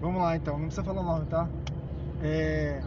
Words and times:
Vamos 0.00 0.22
lá 0.22 0.34
então, 0.34 0.54
não 0.58 0.66
precisa 0.66 0.82
falar 0.82 1.02
o 1.02 1.04
nome, 1.04 1.26
tá? 1.26 1.48
É, 2.22 2.80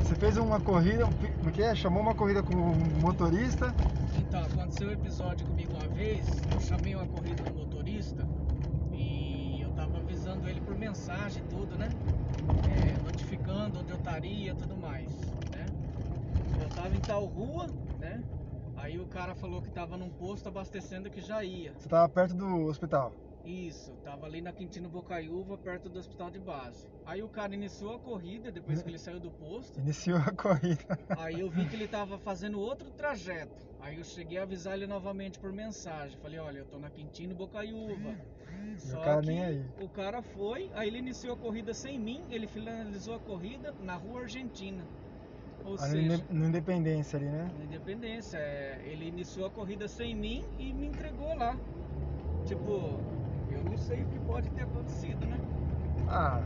Você 0.00 0.14
fez 0.14 0.36
uma 0.36 0.60
corrida, 0.60 1.04
como 1.04 1.48
é 1.48 1.52
que 1.52 1.62
é? 1.62 1.74
Chamou 1.74 2.02
uma 2.02 2.14
corrida 2.14 2.42
com 2.42 2.54
um 2.54 3.00
motorista. 3.00 3.74
Então, 4.16 4.40
aconteceu 4.44 4.88
um 4.88 4.92
episódio 4.92 5.46
comigo 5.46 5.72
uma 5.74 5.88
vez, 5.88 6.42
eu 6.52 6.60
chamei 6.60 6.94
uma 6.94 7.06
corrida 7.06 7.42
do 7.42 7.54
motorista 7.54 8.26
e 8.92 9.60
eu 9.60 9.70
tava 9.72 9.98
avisando 9.98 10.48
ele 10.48 10.60
por 10.60 10.76
mensagem 10.76 11.42
e 11.42 11.46
tudo, 11.48 11.76
né? 11.76 11.88
É, 12.68 12.96
notificando 13.02 13.80
onde 13.80 13.90
eu 13.90 13.96
estaria 13.96 14.52
e 14.52 14.54
tudo 14.54 14.76
mais, 14.76 15.10
né? 15.50 15.66
Eu 16.60 16.68
tava 16.70 16.96
em 16.96 17.00
tal 17.00 17.24
rua, 17.24 17.66
né? 17.98 18.22
Aí 18.76 18.98
o 18.98 19.06
cara 19.06 19.34
falou 19.34 19.60
que 19.60 19.70
tava 19.70 19.96
num 19.96 20.10
posto 20.10 20.48
abastecendo 20.48 21.10
que 21.10 21.20
já 21.20 21.42
ia. 21.42 21.72
Você 21.76 21.88
tava 21.88 22.08
perto 22.08 22.34
do 22.34 22.66
hospital. 22.66 23.12
Isso, 23.44 23.92
tava 24.04 24.26
ali 24.26 24.40
na 24.40 24.52
Quintino 24.52 24.88
Bocaiúva, 24.88 25.58
perto 25.58 25.88
do 25.88 25.98
hospital 25.98 26.30
de 26.30 26.38
base. 26.38 26.86
Aí 27.04 27.22
o 27.22 27.28
cara 27.28 27.54
iniciou 27.54 27.96
a 27.96 27.98
corrida 27.98 28.52
depois 28.52 28.82
que 28.82 28.88
ele 28.88 28.98
saiu 28.98 29.18
do 29.18 29.32
posto. 29.32 29.80
Iniciou 29.80 30.18
a 30.18 30.30
corrida. 30.32 30.80
Aí 31.18 31.40
eu 31.40 31.50
vi 31.50 31.66
que 31.68 31.74
ele 31.74 31.88
tava 31.88 32.18
fazendo 32.18 32.60
outro 32.60 32.88
trajeto. 32.92 33.50
Aí 33.80 33.96
eu 33.98 34.04
cheguei 34.04 34.38
a 34.38 34.42
avisar 34.44 34.74
ele 34.76 34.86
novamente 34.86 35.40
por 35.40 35.52
mensagem. 35.52 36.16
Falei, 36.18 36.38
olha, 36.38 36.58
eu 36.58 36.66
tô 36.66 36.78
na 36.78 36.88
Quintino 36.88 37.34
Bocaiúva. 37.34 38.14
Só 38.78 39.00
cara 39.00 39.20
que 39.20 39.26
nem 39.26 39.42
aí. 39.44 39.64
o 39.80 39.88
cara 39.88 40.22
foi, 40.22 40.70
aí 40.74 40.86
ele 40.88 40.98
iniciou 40.98 41.34
a 41.34 41.36
corrida 41.36 41.74
sem 41.74 41.98
mim, 41.98 42.22
ele 42.30 42.46
finalizou 42.46 43.16
a 43.16 43.18
corrida 43.18 43.74
na 43.80 43.96
rua 43.96 44.22
Argentina. 44.22 44.86
Ou 45.64 45.76
Ali 45.80 46.08
seja, 46.08 46.24
no- 46.30 46.40
no 46.40 46.46
Independência 46.46 47.16
ali, 47.18 47.26
né? 47.26 47.50
na 47.58 47.64
Independência, 47.64 48.38
é, 48.38 48.82
ele 48.86 49.06
iniciou 49.08 49.46
a 49.46 49.50
corrida 49.50 49.88
sem 49.88 50.14
mim 50.14 50.44
e 50.58 50.72
me 50.72 50.86
entregou 50.86 51.36
lá. 51.36 51.56
Tipo, 52.46 52.98
eu 53.50 53.62
não 53.64 53.76
sei 53.76 54.02
o 54.02 54.06
que 54.06 54.18
pode 54.42 54.50
ter 54.50 54.62
acontecido, 54.62 55.26
né? 55.26 55.38
Ah. 56.08 56.40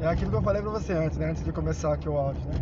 É 0.00 0.06
aquilo 0.06 0.30
que 0.30 0.36
eu 0.36 0.42
falei 0.42 0.62
pra 0.62 0.70
você 0.70 0.92
antes, 0.92 1.18
né? 1.18 1.30
Antes 1.30 1.44
de 1.44 1.52
começar 1.52 1.92
aqui 1.94 2.08
o 2.08 2.16
áudio, 2.18 2.42
né? 2.44 2.54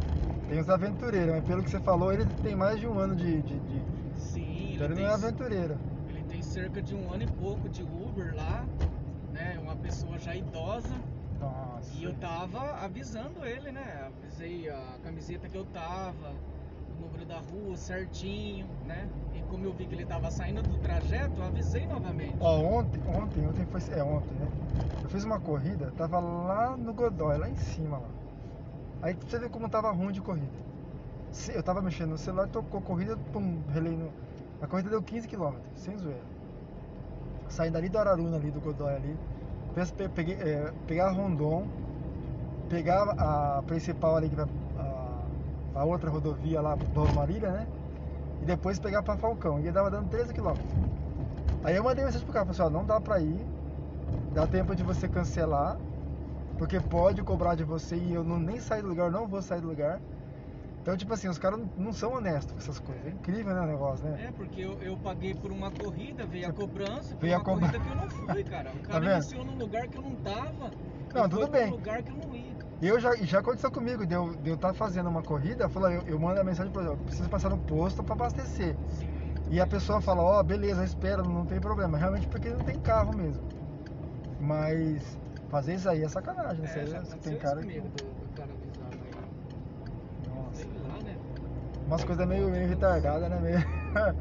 Tem 0.48 0.60
os 0.60 0.68
aventureiros, 0.68 1.34
mas 1.34 1.44
pelo 1.44 1.62
que 1.62 1.70
você 1.70 1.80
falou, 1.80 2.12
ele 2.12 2.26
tem 2.42 2.54
mais 2.54 2.78
de 2.78 2.86
um 2.86 2.98
ano 2.98 3.14
de. 3.16 3.42
de, 3.42 3.58
de... 3.58 3.82
Sim, 4.16 4.74
Então 4.74 4.86
ele 4.86 4.94
ele 4.94 5.02
não 5.02 5.10
é 5.10 5.14
aventureiro. 5.14 5.76
ele 6.08 6.22
tem 6.24 6.42
cerca 6.42 6.80
de 6.82 6.94
um 6.94 7.12
ano 7.12 7.22
e 7.24 7.26
pouco 7.26 7.68
de 7.68 7.82
Uber 7.82 8.34
lá, 8.36 8.64
né? 9.32 9.58
Uma 9.62 9.74
pessoa 9.76 10.18
já 10.18 10.34
idosa. 10.34 10.94
Nossa. 11.40 11.90
E 11.98 12.04
eu 12.04 12.14
tava 12.14 12.60
avisando 12.84 13.44
ele, 13.44 13.72
né? 13.72 14.08
Avisei 14.22 14.70
a 14.70 14.96
camiseta 15.02 15.48
que 15.48 15.56
eu 15.56 15.64
tava, 15.66 16.32
o 16.98 17.06
número 17.06 17.24
da 17.26 17.40
rua 17.40 17.76
certinho, 17.76 18.66
né? 18.86 19.08
E 19.34 19.40
como 19.42 19.64
eu 19.64 19.72
vi 19.72 19.86
que 19.86 19.94
ele 19.94 20.06
tava 20.06 20.30
saindo 20.30 20.62
do 20.62 20.78
trajeto, 20.78 21.42
avisei 21.42 21.86
novamente. 21.86 22.36
Ó, 22.40 22.58
ontem, 22.60 23.00
ontem, 23.08 23.46
ontem 23.46 23.66
foi. 23.66 23.80
É 23.96 24.02
ontem, 24.02 24.34
né? 24.34 24.48
Eu 25.02 25.08
fiz 25.08 25.24
uma 25.24 25.40
corrida, 25.40 25.92
tava 25.96 26.20
lá 26.20 26.76
no 26.76 26.92
Godoy, 26.92 27.38
lá 27.38 27.48
em 27.48 27.56
cima 27.56 27.98
lá. 27.98 28.08
Aí 29.02 29.14
você 29.14 29.38
vê 29.38 29.48
como 29.48 29.68
tava 29.68 29.90
ruim 29.90 30.12
de 30.12 30.20
corrida. 30.20 30.64
Eu 31.52 31.62
tava 31.62 31.82
mexendo 31.82 32.10
no 32.10 32.18
celular, 32.18 32.48
tocou 32.48 32.80
corrida, 32.80 33.16
pum, 33.32 33.58
relei 33.72 33.96
no. 33.96 34.10
A 34.62 34.66
corrida 34.66 34.88
deu 34.88 35.02
15 35.02 35.28
km, 35.28 35.54
sem 35.74 35.96
zoeira. 35.98 36.22
Saindo 37.48 37.76
ali 37.76 37.88
do 37.88 37.98
Araruna, 37.98 38.36
ali 38.36 38.50
do 38.50 38.60
Godoy 38.60 38.94
ali. 38.94 39.18
Peguei, 40.14 40.36
é, 40.36 40.72
pegar 40.86 41.10
Rondon, 41.10 41.66
pegar 42.68 43.02
a 43.18 43.62
principal 43.66 44.16
ali, 44.16 44.28
que 44.28 44.36
vai. 44.36 44.46
A, 45.74 45.84
outra 45.84 46.10
rodovia 46.10 46.60
lá, 46.60 46.76
Dona 46.76 47.12
Marília, 47.12 47.50
né? 47.50 47.66
E 48.42 48.44
depois 48.44 48.78
pegar 48.78 49.02
pra 49.02 49.16
Falcão. 49.16 49.60
E 49.60 49.70
dava 49.70 49.90
dando 49.90 50.08
13 50.08 50.32
km. 50.32 50.52
Aí 51.64 51.76
eu 51.76 51.82
mandei 51.82 52.04
mensagem 52.04 52.24
pro 52.24 52.32
cara, 52.34 52.44
falei 52.46 52.60
assim, 52.60 52.74
ó, 52.74 52.78
não 52.78 52.86
dá 52.86 53.00
pra 53.00 53.20
ir, 53.20 53.40
dá 54.34 54.46
tempo 54.46 54.74
de 54.74 54.82
você 54.82 55.08
cancelar, 55.08 55.76
porque 56.58 56.78
pode 56.80 57.22
cobrar 57.22 57.54
de 57.54 57.64
você 57.64 57.96
e 57.96 58.12
eu 58.12 58.22
não, 58.22 58.38
nem 58.38 58.60
sair 58.60 58.82
do 58.82 58.88
lugar, 58.88 59.06
eu 59.06 59.10
não 59.10 59.26
vou 59.26 59.40
sair 59.40 59.60
do 59.60 59.68
lugar. 59.68 59.98
Então, 60.82 60.94
tipo 60.98 61.14
assim, 61.14 61.28
os 61.28 61.38
caras 61.38 61.58
não, 61.78 61.94
são 61.94 62.12
honestos 62.12 62.52
com 62.52 62.58
essas 62.58 62.78
coisas. 62.78 63.06
É 63.06 63.08
incrível, 63.08 63.54
né, 63.54 63.62
o 63.62 63.66
negócio, 63.66 64.06
né? 64.06 64.26
É, 64.28 64.32
porque 64.32 64.60
eu, 64.60 64.74
eu 64.82 64.98
paguei 64.98 65.34
por 65.34 65.50
uma 65.50 65.70
corrida, 65.70 66.26
veio 66.26 66.46
a 66.46 66.52
cobrança, 66.52 67.16
Veio 67.18 67.36
a 67.36 67.40
corrida 67.40 67.80
que 67.80 67.88
eu 67.88 67.96
não 67.96 68.10
fui, 68.10 68.44
cara. 68.44 68.70
O 68.76 68.78
Tá 68.80 68.88
cara 68.88 69.00
vendo? 69.00 69.12
iniciou 69.22 69.44
num 69.46 69.56
lugar 69.56 69.88
que 69.88 69.96
eu 69.96 70.02
não 70.02 70.14
tava. 70.16 70.70
Não, 71.14 71.28
tudo 71.28 71.48
bem. 71.48 71.70
lugar 71.70 72.02
que 72.02 72.10
eu 72.10 72.16
não 72.16 72.36
ia. 72.36 72.53
E 72.84 72.86
eu 72.86 73.00
já, 73.00 73.16
já 73.16 73.38
aconteceu 73.38 73.72
comigo, 73.72 74.04
de 74.04 74.14
eu 74.14 74.54
estar 74.54 74.74
fazendo 74.74 75.08
uma 75.08 75.22
corrida, 75.22 75.64
eu, 75.64 75.70
falo, 75.70 75.88
eu, 75.88 76.02
eu 76.06 76.20
mando 76.20 76.38
a 76.38 76.44
mensagem 76.44 76.70
pra 76.70 76.82
eu 76.82 76.98
preciso 76.98 77.30
passar 77.30 77.48
no 77.48 77.56
posto 77.56 78.04
pra 78.04 78.12
abastecer. 78.12 78.76
E 79.50 79.58
a 79.58 79.66
pessoa 79.66 80.02
fala, 80.02 80.20
ó, 80.20 80.42
beleza, 80.42 80.84
espera, 80.84 81.22
não 81.22 81.46
tem 81.46 81.58
problema. 81.58 81.96
Realmente 81.96 82.28
porque 82.28 82.50
não 82.50 82.62
tem 82.62 82.78
carro 82.78 83.14
mesmo. 83.14 83.42
Mas 84.38 85.18
fazer 85.48 85.76
isso 85.76 85.88
aí 85.88 86.02
é 86.02 86.08
sacanagem, 86.10 86.60
né? 86.60 86.70
É, 86.76 86.84
Você- 86.84 87.04
já 87.06 87.16
tem 87.16 87.38
cara 87.38 87.62
comigo, 87.62 87.88
do, 87.88 87.98
do 88.00 88.36
cara. 88.36 88.50
Nossa. 90.28 90.66
Lá, 90.86 91.00
né? 91.00 91.16
Umas 91.86 92.04
coisas 92.04 92.26
meio, 92.28 92.50
meio 92.50 92.68
retardadas, 92.68 93.30
né? 93.30 93.40
Meio... 93.40 93.64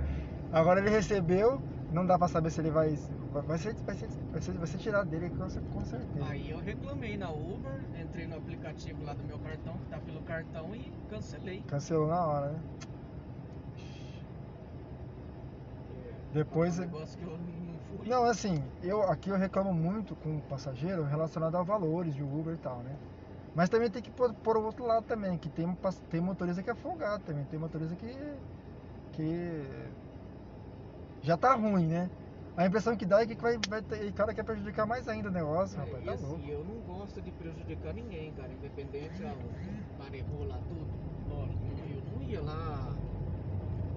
Agora 0.53 0.79
ele 0.79 0.89
recebeu, 0.89 1.61
não 1.93 2.05
dá 2.05 2.17
pra 2.17 2.27
saber 2.27 2.49
se 2.49 2.59
ele 2.59 2.71
vai. 2.71 2.97
Vai 3.31 3.41
vai 3.43 3.57
ser, 3.57 3.73
vai 3.75 3.95
ser, 3.95 4.09
vai 4.31 4.41
ser, 4.41 4.51
vai 4.53 4.67
ser 4.67 4.77
tirado 4.79 5.09
dele 5.09 5.29
com, 5.29 5.47
com 5.71 5.85
certeza. 5.85 6.25
Aí 6.27 6.49
eu 6.49 6.59
reclamei 6.59 7.15
na 7.15 7.29
Uber, 7.29 7.79
entrei 7.99 8.27
no 8.27 8.37
aplicativo 8.37 9.03
lá 9.03 9.13
do 9.13 9.23
meu 9.23 9.39
cartão, 9.39 9.77
que 9.77 9.85
tá 9.85 9.99
pelo 9.99 10.21
cartão, 10.23 10.75
e 10.75 10.91
cancelei. 11.09 11.61
Cancelou 11.67 12.07
na 12.07 12.25
hora, 12.25 12.51
né? 12.51 12.59
Depois. 16.33 16.79
É 16.79 16.81
um 16.81 16.85
negócio 16.85 17.17
que 17.17 17.23
eu 17.23 17.37
não 17.37 17.97
fui. 17.97 18.09
Não, 18.09 18.23
assim, 18.23 18.63
eu 18.81 19.03
aqui 19.03 19.29
eu 19.29 19.37
reclamo 19.37 19.71
muito 19.71 20.15
com 20.15 20.37
o 20.37 20.41
passageiro 20.41 21.03
relacionado 21.03 21.55
a 21.55 21.63
valores 21.63 22.15
de 22.15 22.23
Uber 22.23 22.55
e 22.55 22.57
tal, 22.57 22.79
né? 22.79 22.95
Mas 23.55 23.69
também 23.69 23.89
tem 23.89 24.01
que 24.01 24.09
pôr, 24.09 24.33
pôr 24.33 24.57
o 24.57 24.63
outro 24.63 24.83
lado 24.83 25.05
também, 25.05 25.37
que 25.37 25.47
tem, 25.47 25.77
tem 26.09 26.19
motorista 26.19 26.63
que 26.63 26.71
é 26.71 26.75
folgado 26.75 27.23
também, 27.23 27.45
tem 27.45 27.59
motorista 27.59 27.95
que. 27.95 28.17
que. 29.11 29.63
Já 31.23 31.37
tá 31.37 31.55
ruim, 31.55 31.87
né? 31.87 32.09
A 32.55 32.67
impressão 32.67 32.95
que 32.95 33.05
dá 33.05 33.21
é 33.21 33.25
que 33.25 33.35
vai, 33.41 33.57
vai 33.57 33.81
ter, 33.81 34.07
o 34.09 34.13
cara 34.13 34.31
quer 34.33 34.43
prejudicar 34.43 34.85
mais 34.85 35.07
ainda 35.07 35.29
o 35.29 35.31
negócio, 35.31 35.79
É, 35.79 35.83
rapaz, 35.85 36.05
tá 36.05 36.11
assim, 36.11 36.25
louco. 36.27 36.43
eu 36.51 36.63
não 36.63 36.75
gosto 36.81 37.19
de 37.21 37.31
prejudicar 37.31 37.93
ninguém, 37.95 38.31
cara. 38.33 38.53
Independente, 38.53 39.23
o 39.23 39.97
cara 40.03 40.15
errou 40.15 40.43
lá 40.45 40.57
tudo. 40.57 40.85
Lógico, 41.29 41.63
eu 41.89 42.01
não 42.13 42.21
ia 42.23 42.41
lá. 42.41 42.93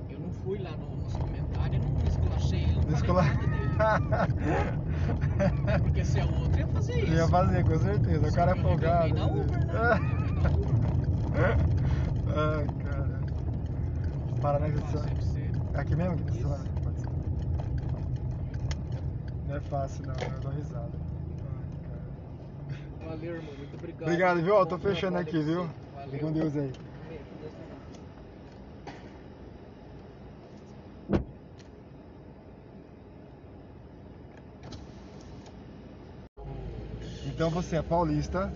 Eu 0.09 0.21
não 0.21 0.33
fui 0.33 0.59
lá 0.59 0.71
no- 0.71 0.97
nos 0.97 1.15
comentários, 1.17 1.83
não 1.83 2.07
esculachei 2.07 2.63
ele, 2.63 2.81
não 2.87 2.95
Escola... 2.95 3.23
dele. 3.23 3.37
Porque 5.83 6.05
se 6.05 6.19
é 6.21 6.25
outro, 6.25 6.59
ia 6.59 6.67
fazer 6.69 7.03
isso. 7.03 7.13
Ia 7.13 7.29
fazer, 7.29 7.65
com 7.65 7.79
certeza. 7.79 8.29
O 8.29 8.33
cara 8.33 8.53
é 8.53 8.59
eu 8.59 8.63
folgado. 8.63 9.15
na 9.15 9.27
Uber, 9.27 9.67
né? 9.67 9.73
Eu 9.79 9.93
reclamei 9.93 10.43
na 10.43 10.51
Uber. 10.51 10.77
Ai, 12.27 12.67
cara. 12.83 13.21
Paraná 14.41 14.67
que. 14.71 14.79
É 15.77 15.81
aqui 15.81 15.95
mesmo 15.97 16.17
que 16.17 16.25
tá 16.25 16.31
Isso. 16.33 16.43
falando? 16.43 16.83
Pode 16.83 17.01
ser. 17.01 17.07
Não 19.47 19.57
é 19.57 19.61
fácil 19.61 20.05
não, 20.07 20.15
eu 20.15 20.41
dou 20.41 20.51
risada. 20.53 20.91
Ai, 21.49 21.89
cara. 21.89 23.11
Valeu, 23.11 23.35
irmão. 23.37 23.55
Muito 23.57 23.77
obrigado. 23.77 24.03
Obrigado, 24.03 24.43
viu? 24.43 24.55
Bom 24.55 24.67
tô 24.67 24.79
fechando 24.79 25.19
aqui, 25.19 25.41
viu? 25.41 25.69
Fique 26.11 26.19
com 26.19 26.33
Deus 26.33 26.57
aí. 26.57 26.73
Então 37.27 37.51
você 37.51 37.77
é 37.77 37.83
paulista, 37.83 38.51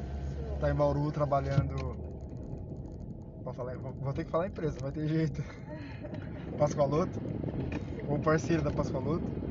tá 0.59 0.71
em 0.71 0.75
Bauru 0.75 1.13
trabalhando. 1.13 1.97
Vou, 3.45 3.53
falar, 3.53 3.77
vou, 3.77 4.13
ter 4.13 4.25
que 4.25 4.31
falar 4.31 4.47
empresa, 4.47 4.81
vai 4.81 4.91
ter 4.91 5.07
jeito. 5.07 5.45
Pascoaloto, 6.59 7.19
ou 8.09 8.19
parceiro 8.19 8.63
da 8.63 8.71
Pascoaloto. 8.71 9.50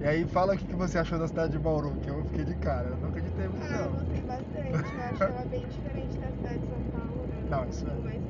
E 0.00 0.04
aí 0.06 0.26
fala 0.26 0.54
o 0.54 0.58
que 0.58 0.66
que 0.66 0.74
você 0.74 0.98
achou 0.98 1.18
da 1.18 1.28
cidade 1.28 1.52
de 1.52 1.58
Bauru, 1.58 1.98
que 1.98 2.10
eu 2.10 2.24
fiquei 2.24 2.44
de 2.44 2.56
cara, 2.56 2.88
eu 2.88 2.98
não 2.98 3.10
acreditei 3.10 3.48
muito 3.48 3.62
Ah, 3.66 3.76
eu 3.82 3.90
não. 3.90 3.98
gostei 3.98 4.22
bastante. 4.24 4.94
Eu 4.96 5.02
acho 5.02 5.22
ela 5.22 5.44
bem 5.44 5.68
diferente 5.68 6.18
da 6.18 6.32
cidade 6.32 6.62
de 6.62 6.68
São 6.68 6.82
Paulo, 6.86 7.26
né? 7.26 7.44
Não, 7.46 7.68
isso 7.68 7.86
é. 7.86 7.90
Calma. 7.90 8.10
Mas 8.24 8.29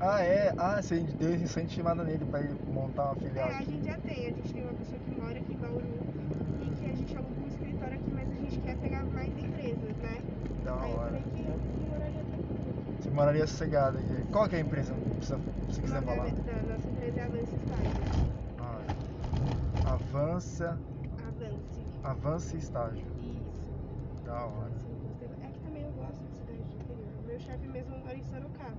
Ah, 0.00 0.22
é? 0.22 0.54
Ah, 0.56 0.80
você 0.80 1.00
deu 1.00 1.34
esse 1.34 1.42
incentivada 1.42 2.04
nele 2.04 2.24
pra 2.26 2.40
ele 2.40 2.56
montar 2.72 3.12
uma 3.12 3.16
é, 3.16 3.28
filial. 3.28 3.48
É, 3.48 3.56
a 3.56 3.62
gente 3.62 3.84
já 3.84 3.98
tem. 3.98 4.26
A 4.26 4.30
gente 4.30 4.52
tem 4.52 4.62
uma 4.62 4.72
pessoa 4.74 4.98
que 5.00 5.20
mora 5.20 5.38
aqui 5.38 5.52
em 5.52 5.56
Bauru 5.56 5.82
e 6.62 6.70
que 6.70 6.86
a 6.86 6.94
gente 6.94 7.16
alugou 7.16 7.44
um 7.44 7.48
escritório 7.48 7.94
aqui, 7.94 8.10
mas 8.12 8.30
a 8.30 8.34
gente 8.34 8.58
quer 8.60 8.76
pegar 8.76 9.02
mais 9.06 9.28
empresas, 9.28 9.96
né? 9.96 10.22
Da 10.64 10.80
Aí 10.80 10.92
hora. 10.94 11.16
eu 11.16 11.22
que 11.22 11.40
eu 11.40 11.90
moraria 11.90 12.22
tranquilo. 12.22 12.96
Você 13.00 13.10
moraria 13.10 13.46
sossegado 13.48 13.98
aqui. 13.98 14.22
Qual 14.30 14.48
que 14.48 14.54
é 14.54 14.58
a 14.58 14.62
empresa? 14.62 14.94
Precisa, 15.16 15.40
se 15.70 15.80
quiser 15.80 15.98
é 15.98 16.02
falar. 16.02 16.30
Da 16.30 16.74
nossa 16.74 16.88
empresa 16.88 17.20
é 17.20 17.24
Avança 17.24 17.56
Estágio. 17.56 18.32
Ah, 18.60 19.92
avança. 19.94 20.78
Avance. 21.26 21.86
Avance 22.04 22.56
Estágio. 22.56 23.06
Isso. 23.20 24.24
Da 24.24 24.44
hora. 24.44 24.70
É 25.42 25.48
que 25.48 25.58
também 25.58 25.82
eu 25.82 25.90
gosto 25.90 26.22
de 26.24 26.36
cidade 26.36 26.62
de 26.62 26.76
interior. 26.76 27.08
Meu 27.26 27.40
chefe 27.40 27.66
mesmo 27.66 27.98
mora 27.98 28.14
em 28.14 28.22
Sorocaba. 28.22 28.76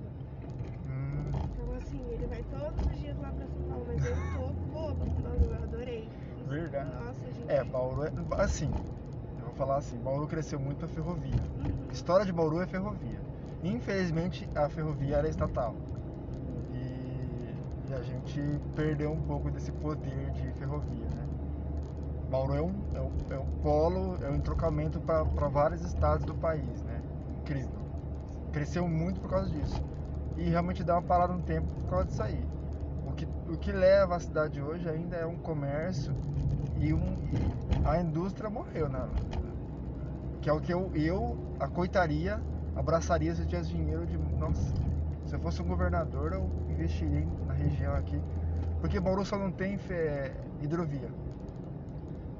É, 7.50 7.64
Bauru 7.64 8.04
é. 8.04 8.12
Assim, 8.38 8.70
eu 9.38 9.46
vou 9.46 9.54
falar 9.54 9.78
assim, 9.78 9.98
Bauru 9.98 10.26
cresceu 10.28 10.60
muito 10.60 10.84
a 10.84 10.88
ferrovia. 10.88 11.42
Uhum. 11.58 11.90
História 11.92 12.24
de 12.24 12.32
Bauru 12.32 12.60
é 12.60 12.66
ferrovia. 12.66 13.20
Infelizmente 13.62 14.48
a 14.54 14.68
ferrovia 14.68 15.16
era 15.16 15.28
estatal. 15.28 15.74
E, 16.72 17.90
e 17.90 17.94
a 17.94 18.02
gente 18.02 18.40
perdeu 18.76 19.10
um 19.10 19.20
pouco 19.22 19.50
desse 19.50 19.72
poder 19.72 20.30
de 20.30 20.52
ferrovia, 20.52 21.06
né? 21.06 21.26
Bauru 22.30 22.54
é 22.54 22.62
um, 22.62 22.74
é 22.94 23.00
um, 23.00 23.10
é 23.30 23.38
um 23.38 23.46
polo, 23.60 24.16
é 24.22 24.30
um 24.30 24.36
entrocamento 24.36 25.00
para 25.00 25.48
vários 25.48 25.82
estados 25.82 26.24
do 26.24 26.34
país, 26.34 26.84
né? 26.84 27.02
Incrível. 27.40 27.80
Cresceu 28.52 28.86
muito 28.86 29.20
por 29.20 29.30
causa 29.30 29.50
disso. 29.50 29.82
E 30.36 30.48
realmente 30.48 30.84
dá 30.84 30.94
uma 30.94 31.02
parada 31.02 31.32
no 31.32 31.42
tempo 31.42 31.66
por 31.80 31.90
causa 31.90 32.06
disso 32.06 32.22
aí. 32.22 32.40
O 33.04 33.12
que, 33.12 33.26
o 33.48 33.56
que 33.56 33.72
leva 33.72 34.14
a 34.14 34.20
cidade 34.20 34.62
hoje 34.62 34.88
ainda 34.88 35.16
é 35.16 35.26
um 35.26 35.36
comércio 35.36 36.14
e, 36.80 36.92
um, 36.94 37.16
a 37.84 38.00
indústria 38.00 38.50
morreu, 38.50 38.88
né? 38.88 39.08
Que 40.40 40.48
é 40.48 40.52
o 40.52 40.60
que 40.60 40.72
eu, 40.72 40.90
eu 40.94 41.38
acoitaria, 41.58 42.42
abraçaria 42.74 43.34
se 43.34 43.42
eu 43.42 43.46
tivesse 43.46 43.68
dinheiro 43.70 44.06
de. 44.06 44.16
Nossa, 44.16 44.74
se 45.24 45.34
eu 45.34 45.40
fosse 45.40 45.60
um 45.62 45.66
governador, 45.66 46.32
eu 46.32 46.50
investiria 46.68 47.26
na 47.46 47.52
região 47.54 47.94
aqui. 47.94 48.24
Porque 48.80 49.00
Bauru 49.00 49.24
só 49.24 49.38
não 49.38 49.52
tem 49.52 49.78
fe- 49.78 50.32
hidrovia. 50.60 51.14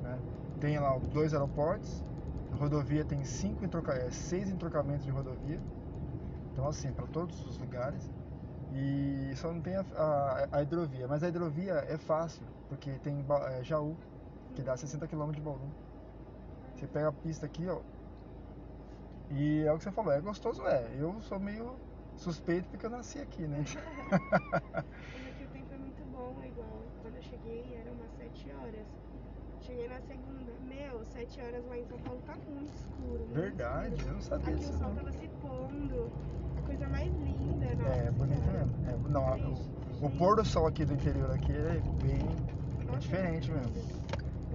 né? 0.00 0.22
Tem 0.58 0.78
lá 0.78 0.98
dois 0.98 1.32
aeroportos, 1.32 2.04
a 2.50 2.56
rodovia 2.56 3.04
tem 3.04 3.24
cinco 3.24 3.64
entroca- 3.64 3.94
é, 3.94 4.10
seis 4.10 4.48
entrocamentos 4.50 5.04
de 5.04 5.10
rodovia. 5.10 5.62
Então 6.52 6.66
assim, 6.68 6.92
para 6.92 7.06
todos 7.08 7.44
os 7.44 7.58
lugares. 7.58 8.10
E 8.70 9.32
só 9.36 9.52
não 9.52 9.62
tem 9.62 9.76
a, 9.76 9.86
a- 9.96 10.48
a 10.52 10.62
hidrovia. 10.62 11.08
Mas 11.08 11.22
a 11.22 11.28
hidrovia 11.28 11.74
é 11.88 11.98
fácil, 11.98 12.46
porque 12.68 12.98
tem 13.00 13.24
é, 13.58 13.64
Jaú, 13.64 13.98
que 14.60 14.66
dá 14.66 14.76
60 14.76 15.08
km 15.08 15.30
de 15.32 15.40
Bauru. 15.40 15.68
Você 16.74 16.86
pega 16.86 17.08
a 17.08 17.12
pista 17.12 17.46
aqui, 17.46 17.66
ó. 17.66 17.80
E 19.30 19.62
é 19.62 19.72
o 19.72 19.78
que 19.78 19.84
você 19.84 19.90
falou, 19.92 20.12
é 20.12 20.20
gostoso, 20.20 20.66
é. 20.66 20.86
Eu 20.98 21.20
sou 21.22 21.38
meio 21.40 21.76
suspeito 22.16 22.68
porque 22.68 22.84
eu 22.84 22.90
nasci 22.90 23.20
aqui, 23.20 23.46
né? 23.46 23.64
Mas 24.10 25.26
aqui 25.28 25.44
o 25.44 25.48
tempo 25.48 25.72
é 25.72 25.78
muito 25.78 26.04
bom, 26.12 26.34
igual 26.44 26.82
quando 27.00 27.16
eu 27.16 27.22
cheguei 27.22 27.74
era 27.80 27.90
umas 27.90 28.10
7 28.18 28.52
horas. 28.52 28.86
Cheguei 29.60 29.88
na 29.88 30.00
segunda, 30.00 30.52
meu, 30.68 31.04
7 31.06 31.40
horas 31.40 31.64
lá 31.66 31.78
em 31.78 31.84
São 31.86 31.98
Paulo 31.98 32.20
tá 32.26 32.36
muito 32.48 32.74
escuro. 32.74 33.18
Muito 33.20 33.34
Verdade, 33.34 33.94
escuro. 33.94 34.08
eu 34.08 34.14
não 34.14 34.20
sabia 34.20 34.54
Aqui 34.54 34.58
disso 34.58 34.72
o 34.72 34.78
sol 34.78 34.88
não. 34.88 34.96
tava 34.96 35.12
se 35.12 35.28
pondo. 35.40 36.12
A 36.58 36.62
coisa 36.66 36.88
mais 36.88 37.12
linda, 37.14 37.74
nossa. 37.76 37.94
É, 37.94 38.10
bonito 38.10 38.50
mesmo. 38.50 38.72
É, 38.88 39.08
não, 39.08 39.52
o, 40.02 40.06
o 40.06 40.10
pôr 40.18 40.36
do 40.36 40.44
sol 40.44 40.66
aqui 40.66 40.84
do 40.84 40.92
interior 40.94 41.30
aqui 41.30 41.52
é 41.52 41.80
bem 42.02 42.18
é 42.92 42.96
diferente 42.98 43.50
mesmo. 43.52 43.99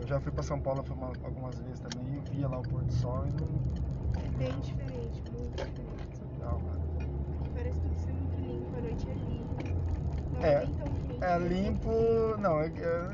Eu 0.05 0.09
já 0.09 0.19
fui 0.19 0.31
pra 0.31 0.43
São 0.43 0.59
Paulo 0.59 0.85
uma- 0.91 1.13
algumas 1.23 1.57
vezes 1.57 1.79
também 1.79 2.05
e 2.05 2.19
via 2.29 2.47
lá 2.47 2.59
o 2.59 2.61
pôr 2.61 2.83
do 2.83 2.93
sol 2.93 3.25
e 3.25 3.31
não. 3.31 3.47
É 4.23 4.37
bem 4.37 4.59
diferente, 4.59 5.19
muito 5.31 5.57
diferente. 5.65 6.21
Não. 6.39 6.61
Aqui 6.99 7.49
parece 7.55 7.79
tudo 7.79 7.97
ser 7.97 8.13
muito 8.13 8.35
limpo, 8.39 8.77
a 8.77 8.81
noite 8.81 9.09
é 9.09 9.13
limpa. 9.15 9.63
Não 10.31 10.45
É, 10.45 10.53
é, 10.53 10.59
tão 10.59 10.93
quente. 10.93 11.23
É 11.23 11.39
tão 11.39 11.47
limpo. 11.47 11.89
Não, 12.37 12.59
é. 12.61 12.67
é- 12.67 13.09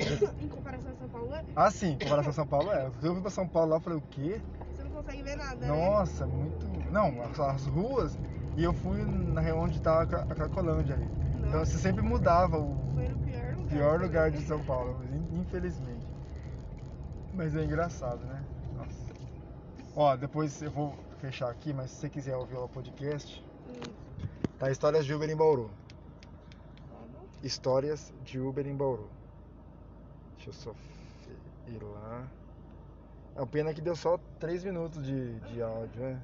em 0.42 0.48
comparação 0.48 0.92
a 0.92 0.94
São 0.94 1.08
Paulo, 1.10 1.34
é- 1.34 1.44
Ah, 1.54 1.70
sim, 1.70 1.88
em 1.88 1.98
comparação 1.98 2.30
a 2.30 2.34
São 2.34 2.46
Paulo 2.46 2.72
é. 2.72 2.86
Eu 2.86 3.12
fui 3.12 3.20
pra 3.20 3.30
São 3.30 3.46
Paulo 3.46 3.72
lá 3.72 3.76
e 3.76 3.80
falei, 3.82 3.98
o 3.98 4.02
quê? 4.12 4.40
você 4.74 4.82
não 4.82 4.90
consegue 4.92 5.22
ver 5.22 5.36
nada, 5.36 5.56
né? 5.56 5.66
Nossa, 5.68 6.26
muito. 6.26 6.66
Não, 6.90 7.20
as, 7.22 7.38
as 7.38 7.66
ruas. 7.66 8.18
E 8.56 8.64
eu 8.64 8.72
fui 8.72 9.04
na 9.04 9.42
região 9.42 9.58
onde 9.58 9.78
tava 9.78 10.04
a 10.04 10.06
Cra- 10.06 10.26
a 10.26 10.34
Cracolândia 10.34 10.94
ali. 10.94 11.10
Então 11.34 11.62
você 11.62 11.78
sempre 11.78 12.00
mudava 12.02 12.56
o 12.56 12.74
Foi 12.94 13.08
no 13.08 13.18
pior. 13.18 13.45
Pior 13.68 14.00
lugar 14.00 14.30
de 14.30 14.40
São 14.42 14.62
Paulo, 14.64 14.96
in- 15.12 15.40
infelizmente. 15.40 16.06
Mas 17.34 17.54
é 17.56 17.64
engraçado, 17.64 18.24
né? 18.24 18.42
Nossa. 18.76 19.12
Ó, 19.94 20.16
depois 20.16 20.60
eu 20.62 20.70
vou 20.70 20.94
fechar 21.18 21.50
aqui, 21.50 21.72
mas 21.72 21.90
se 21.90 22.00
você 22.00 22.08
quiser 22.10 22.36
ouvir 22.36 22.56
o 22.56 22.68
podcast, 22.68 23.42
tá 24.58 24.70
Histórias 24.70 25.04
de 25.04 25.14
Uber 25.14 25.28
em 25.28 25.36
Bauru. 25.36 25.70
Histórias 27.42 28.12
de 28.24 28.40
Uber 28.40 28.66
em 28.66 28.74
Bauru. 28.74 29.08
Deixa 30.36 30.50
eu 30.50 30.52
só 30.54 30.74
ir 31.68 31.82
lá. 31.82 32.26
A 33.36 33.46
pena 33.46 33.74
que 33.74 33.80
deu 33.82 33.94
só 33.94 34.18
3 34.40 34.64
minutos 34.64 35.04
de, 35.04 35.38
de 35.40 35.60
áudio, 35.62 36.00
né? 36.00 36.20